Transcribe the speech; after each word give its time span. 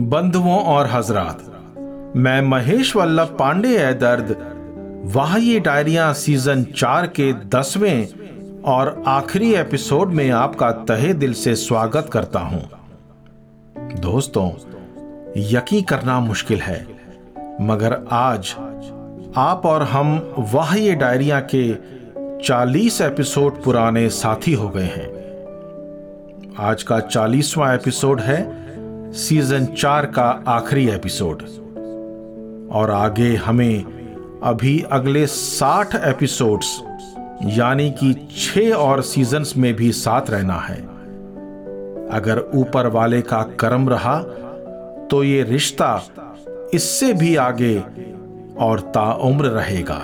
बंधुओं 0.00 0.58
और 0.60 0.86
हजरात, 0.86 1.38
मैं 2.16 2.40
महेश 2.42 2.96
वल्लभ 2.96 3.26
पांडे 3.26 3.78
है 3.78 3.98
दर्द 3.98 4.36
वाह 5.04 5.36
ये 5.36 5.60
डायरिया 5.60 6.12
सीज़न 6.12 6.64
चार 6.64 7.06
के 7.06 7.32
दसवें 7.32 8.08
और 8.62 9.02
आखिरी 9.06 9.54
एपिसोड 9.54 10.08
में 10.08 10.30
आपका 10.30 10.70
तहे 10.70 11.14
दिल 11.14 11.32
से 11.32 11.54
स्वागत 11.54 12.10
करता 12.12 12.40
हूँ। 12.40 12.62
दोस्तों, 14.00 14.50
यकीन 15.36 15.82
करना 15.82 16.20
मुश्किल 16.20 16.60
है, 16.60 16.86
मगर 17.60 18.04
आज 18.12 18.54
आप 19.36 19.62
और 19.66 19.82
हम 19.82 20.34
वाह 20.38 20.74
ये 20.74 20.94
डायरिया 20.94 21.40
के 21.54 21.74
40 22.44 23.00
एपिसोड 23.00 23.62
पुराने 23.62 24.08
साथी 24.10 24.52
हो 24.52 24.68
गए 24.68 24.92
हैं। 24.96 25.14
आज 26.58 26.82
का 26.82 27.00
चालीसवां 27.00 27.74
एपिसोड 27.74 28.20
है 28.20 28.65
सीज़न 29.16 29.64
चार 29.66 30.06
का 30.06 30.24
आखिरी 30.48 30.88
एपिसोड। 30.88 31.42
और 32.72 32.90
आगे 32.90 33.34
हमें 33.36 34.40
अभी 34.42 34.78
अगले 34.92 35.26
साठ 35.26 35.94
एपिसोड्स, 35.94 36.72
यानी 37.48 37.90
कि 37.90 38.12
छह 38.36 38.72
और 38.72 39.02
सीजन्स 39.02 39.56
में 39.56 39.72
भी 39.74 39.90
साथ 39.92 40.30
रहना 40.30 40.58
है। 40.60 40.76
अगर 42.10 42.40
ऊपर 42.54 42.86
वाले 42.86 43.20
का 43.22 43.42
कर्म 43.60 43.88
रहा 43.88 44.18
तो 45.10 45.22
ये 45.24 45.42
रिश्ता 45.42 45.90
इससे 46.74 47.12
भी 47.12 47.34
आगे 47.36 47.78
और 48.58 48.80
ताउम्र 48.94 49.50
रहेगा। 49.50 50.00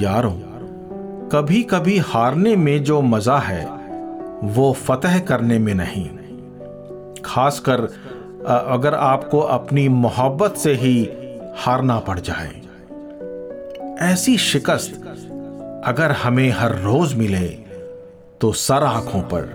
यारों 0.00 0.32
कभी 1.28 1.62
कभी 1.62 1.98
हारने 2.04 2.56
में 2.56 2.82
जो 2.84 3.00
मज़ा 3.02 3.38
है, 3.38 3.64
वो 4.46 4.72
फतह 4.78 5.18
करने 5.18 5.58
में 5.58 5.74
नहीं। 5.74 6.08
खासकर 7.30 7.82
अगर 8.46 8.94
आपको 8.94 9.38
अपनी 9.38 9.88
मोहब्बत 9.88 10.54
से 10.56 10.74
ही 10.74 10.96
हारना 11.56 11.98
पड़ 11.98 12.18
जाए। 12.20 12.60
ऐसी 14.02 14.36
शिकस्त 14.38 15.02
अगर 15.86 16.12
हमें 16.12 16.50
हर 16.50 16.76
रोज 16.76 17.14
मिले 17.14 17.46
तो 18.40 18.52
सर 18.52 18.84
आँखों 18.84 19.20
पर। 19.22 19.48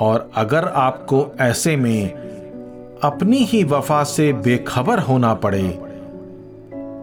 और 0.00 0.30
अगर 0.34 0.64
आपको 0.64 1.26
ऐसे 1.40 1.76
में 1.76 3.00
अपनी 3.04 3.38
ही 3.44 3.62
वफा 3.64 4.02
से 4.04 4.32
बेखबर 4.32 4.98
होना 4.98 5.34
पड़े 5.34 5.68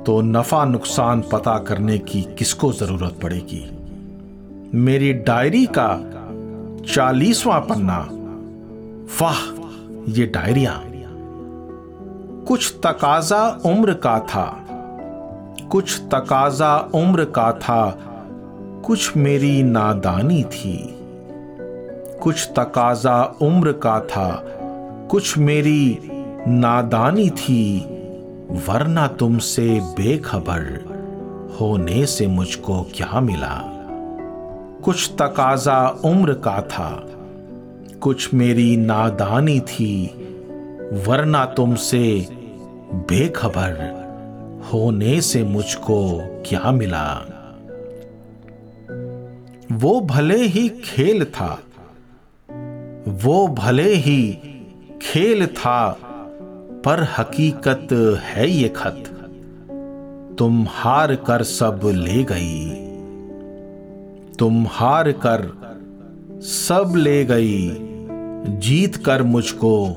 तो 0.05 0.21
नफा 0.21 0.63
नुकसान 0.65 1.21
पता 1.31 1.57
करने 1.59 1.97
की 1.97 2.21
किसको 2.37 2.71
ज़रूरत 2.73 3.19
पड़ेगी? 3.23 3.63
मेरी 4.73 5.13
डायरी 5.13 5.65
का 5.77 5.89
चालीसवां 6.93 7.61
पन्ना, 7.61 7.97
वाह! 9.21 9.58
ये 10.09 10.25
डायरिया 10.25 10.83
कुछ 12.47 12.75
तकाजा 12.83 13.61
उम्र 13.65 13.93
का 13.93 14.19
था, 14.19 14.65
कुछ 15.71 16.01
तकाजा 16.01 16.77
उम्र 16.77 17.25
का 17.25 17.51
था, 17.51 17.97
कुछ 18.85 19.17
मेरी 19.17 19.63
नादानी 19.63 20.43
थी, 20.43 20.77
कुछ 22.23 22.49
तकाजा 22.55 23.23
उम्र 23.41 23.71
का 23.71 23.99
था, 23.99 24.43
कुछ 25.11 25.37
मेरी 25.37 25.99
नादानी 26.47 27.29
थी, 27.29 27.79
वरना 28.51 29.07
तुमसे 29.07 29.69
बेखबर 29.69 30.65
होने 31.61 32.05
से 32.05 32.27
मुझको 32.27 32.81
क्या 32.81 33.19
मिला? 33.19 33.63
कुछ 34.83 35.13
तकाजा 35.19 35.87
उम्र 35.87 36.33
का 36.33 36.61
था 36.61 37.05
कुछ 38.01 38.33
मेरी 38.33 38.77
नादानी 38.77 39.59
थी, 39.59 40.07
वरना 41.07 41.45
तुमसे 41.45 42.27
बेखबर 42.93 43.73
होने 44.73 45.21
से 45.21 45.43
मुझको 45.43 45.99
क्या 46.45 46.71
मिला? 46.71 47.07
वो 49.71 49.99
भले 50.01 50.37
ही 50.37 50.69
खेल 50.69 51.25
था, 51.25 51.59
वो 53.07 53.47
भले 53.47 53.93
ही 53.93 54.31
खेल 55.01 55.45
था, 55.47 55.97
पर 56.85 57.07
हकीकत 57.17 57.87
है 58.23 58.49
ये 58.49 58.69
खत, 58.69 59.03
तुम 60.39 60.65
हार 60.69 61.15
कर 61.15 61.43
सब 61.43 61.81
ले 61.85 62.23
गई। 62.23 62.69
तुम 64.39 64.65
हार 64.69 65.11
कर 65.11 65.47
सब 66.41 66.93
ले 66.95 67.23
गई। 67.25 67.88
जीत 68.47 68.95
कर 68.95 69.23
मुझको 69.23 69.87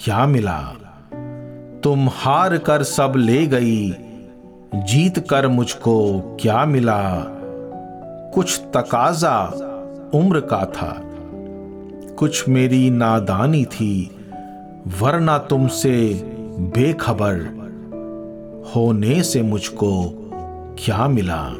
क्या 0.00 0.26
मिला? 0.26 0.60
तुम 1.84 2.08
हार 2.12 2.58
कर 2.58 2.82
सब 2.82 3.12
ले 3.16 3.46
गई, 3.46 3.90
जीत 4.74 5.26
कर 5.30 5.48
मुझको 5.48 6.20
क्या 6.40 6.64
मिला? 6.64 7.24
कुछ 8.34 8.60
तकाजा 8.60 9.44
उम्र 10.14 10.40
का 10.40 10.64
था, 10.64 11.02
कुछ 12.18 12.48
मेरी 12.48 12.90
नादानी 12.90 13.64
थी, 13.64 14.16
वरना 15.00 15.38
तुमसे 15.38 16.22
बेखबर 16.58 17.62
होने 18.76 19.22
से 19.22 19.42
मुझको 19.42 20.04
क्या 20.78 21.08
मिला? 21.08 21.54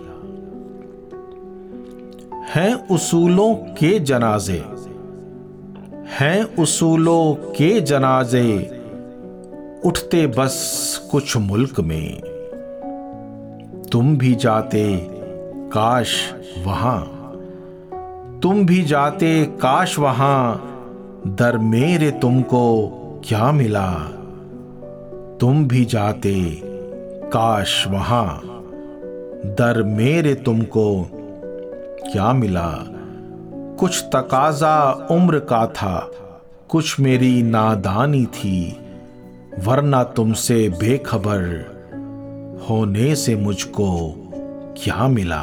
हैं 2.54 2.88
उसूलों 2.88 3.54
के 3.54 3.98
जनाजे 4.00 4.64
हैं 6.20 6.56
उसूलों 6.56 7.34
के 7.34 7.80
जनाजे। 7.80 8.80
उठते 9.84 10.26
बस 10.26 11.08
कुछ 11.10 11.36
मुल्क 11.36 11.80
में। 11.80 12.20
तुम 13.92 14.18
भी 14.18 14.34
जाते 14.34 15.08
काश 15.72 16.34
वहाँ। 16.64 17.00
तुम 18.42 18.66
भी 18.66 18.82
जाते 18.82 19.44
काश 19.44 19.98
वहाँ। 19.98 20.68
दर 21.26 21.58
मेरे 21.58 22.10
तुमको 22.10 22.88
क्या 23.24 23.52
मिला। 23.52 23.92
तुम 25.40 25.68
भी 25.68 25.84
जाते 25.84 26.60
काश 27.24 27.86
वहाँ। 27.88 28.40
दर 29.44 29.82
मेरे 29.82 30.34
तुमको 30.34 31.08
क्या 32.12 32.32
मिला। 32.32 32.91
कुछ 33.82 34.04
तकाजा 34.04 34.92
उम्र 35.10 35.38
का 35.38 35.66
था, 35.66 36.10
कुछ 36.68 37.00
मेरी 37.00 37.42
नादानी 37.42 38.26
थी, 38.26 38.78
वरना 39.64 40.04
तुमसे 40.04 40.68
बेखबर 40.68 41.40
होने 42.70 43.16
से 43.16 43.36
मुझको 43.36 44.14
क्या 44.76 45.08
मिला? 45.08 45.42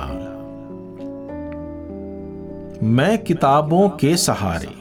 मैं 2.83 3.23
किताबों 3.23 3.89
के 3.89 4.17
सहारे, 4.17 4.73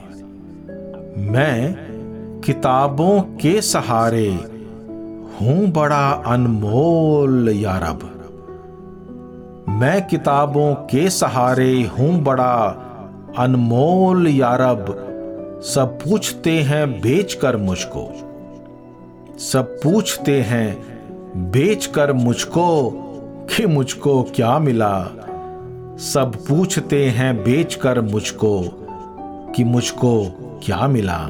मैं 1.30 1.76
किताबों 2.40 3.20
के 3.20 3.62
सहारे 3.62 4.28
हूँ 5.40 5.66
बड़ा 5.66 6.10
अनमोल 6.10 7.48
यारब 7.48 8.14
मैं 9.68 10.06
किताबों 10.06 10.74
के 10.74 11.10
सहारे 11.10 11.82
हूँ 11.82 12.22
बड़ा 12.22 12.84
अनमोल 13.38 14.28
यारब 14.28 14.86
सब 15.64 15.98
पूछते 15.98 16.50
हैं 16.50 17.00
बेचकर 17.00 17.56
मुझको। 17.56 18.12
सब 19.38 19.80
पूछते 19.82 20.40
हैं 20.42 20.76
बेचकर 21.50 22.12
मुझको 22.12 22.90
कि 23.50 23.66
मुझको 23.66 24.22
क्या 24.22 24.58
मिला। 24.58 25.04
सब 25.98 26.32
पूछते 26.48 27.04
हैं 27.10 27.44
बेचकर 27.44 28.00
मुझको 28.00 28.60
कि 29.56 29.64
मुझको 29.64 30.24
क्या 30.64 30.86
मिला। 30.88 31.28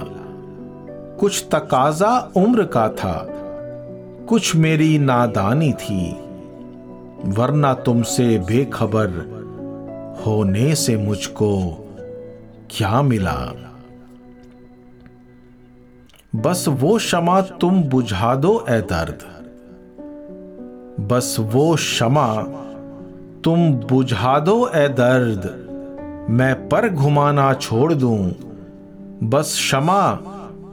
कुछ 1.20 1.44
तकाजा 1.52 2.30
उम्र 2.36 2.64
का 2.64 2.88
था, 2.88 3.26
कुछ 4.28 4.56
मेरी 4.56 4.98
नादानी 4.98 5.72
थी, 5.72 6.12
वरना 7.24 7.74
तुमसे 7.74 8.38
बेखबर 8.38 9.08
होने 10.26 10.74
से 10.74 10.96
मुझको 10.96 11.84
क्या 12.70 13.02
मिला? 13.02 13.52
बस 16.36 16.64
वो 16.68 16.96
क्षमा 16.96 17.40
तुम 17.40 17.82
बुझा 17.82 18.34
दो 18.34 18.66
ए 18.68 18.80
दर्द। 18.80 19.22
बस 21.00 21.36
वो 21.40 21.74
क्षमा 21.74 22.42
तुम 23.44 23.72
बुझा 23.72 24.38
दो 24.38 24.70
ए 24.74 24.88
दर्द। 24.88 25.64
मैं 26.30 26.68
पर 26.68 26.88
घुमाना 26.88 27.54
छोड़ 27.54 27.92
दूँ। 27.94 28.32
बस 29.22 29.54
क्षमा 29.54 30.18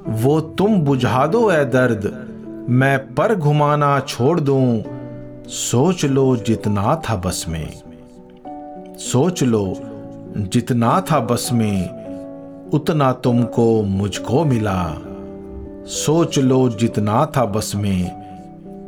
वो 0.08 0.42
तुम 0.42 0.82
बुझा 0.82 1.28
दो 1.28 1.52
ए 1.52 1.66
दर्द। 1.66 2.32
मैं 2.70 3.16
पर 3.16 3.36
घुमाना 3.36 4.00
छोड़ 4.00 4.40
दूँ। 4.40 4.84
सोच 5.48 6.06
लो 6.06 6.36
जितना 6.38 7.02
था 7.10 7.16
बस 7.16 7.46
में। 7.50 7.82
सोच 8.98 9.44
लो 9.44 9.92
जितना 10.38 11.02
था 11.12 11.20
बस 11.20 11.50
में, 11.54 12.06
उतना 12.74 13.12
तुमको 13.12 13.82
मुझको 13.82 14.46
मिला। 14.46 15.02
सोच 15.86 16.40
लो 16.40 16.70
जितना 16.70 17.32
था 17.38 17.46
बस 17.46 17.72
में, 17.76 18.12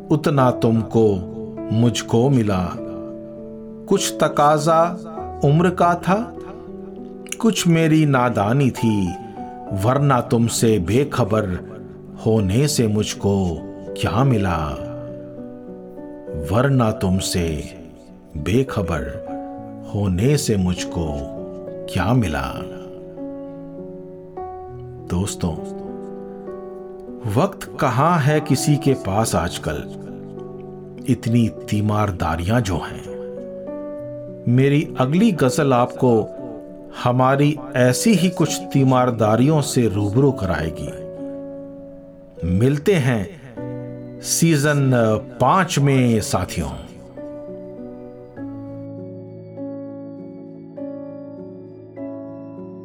उतना 0.08 0.52
तुमको 0.52 1.16
मुझको 1.72 2.30
मिला। 2.30 2.74
कुछ 3.90 4.14
तकाजा 4.14 4.84
उम्र 5.44 5.70
का 5.70 5.96
था, 5.96 6.34
कुछ 7.40 7.68
मेरी 7.68 8.06
नादानी 8.06 8.72
थी, 8.72 9.08
वरना 9.74 10.22
तुमसे 10.22 10.80
बेखबर 10.80 11.46
होने 12.26 12.68
से 12.68 12.88
मुझको 12.88 13.58
क्या 13.98 14.24
मिला? 14.24 14.68
वरना 16.52 16.92
तुमसे 16.92 17.64
बेखबर 18.38 19.28
होने 19.96 20.38
से 20.38 20.58
मुझको 20.58 21.37
क्या 21.89 22.13
मिला? 22.13 22.54
दोस्तों, 25.10 25.54
वक्त 27.34 27.78
कहाँ 27.80 28.19
है 28.19 28.39
किसी 28.42 28.75
के 28.75 28.94
पास 28.94 29.36
आजकल? 29.36 29.78
इतनी 31.07 31.50
तीमारदारियाँ 31.50 32.62
जो 32.62 32.78
हैं। 32.78 33.04
मेरी 34.48 34.95
अगली 35.00 35.31
गज़ल 35.31 35.74
आपको 35.74 36.28
हमारी 37.04 37.60
ऐसी 37.75 38.13
ही 38.13 38.30
कुछ 38.30 38.62
तीमारदारियों 38.74 39.62
से 39.62 39.88
रूबरू 39.88 40.31
कराएगी। 40.31 40.92
मिलते 42.60 42.94
हैं 42.94 43.30
सीज़न 44.22 44.92
पाँच 45.42 45.80
में, 45.80 46.22
साथियों। 46.22 46.87